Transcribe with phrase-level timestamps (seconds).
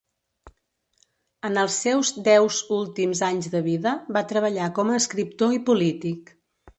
[1.49, 6.33] En els seus deus últims anys de vida, va treballar com a escriptor i polític.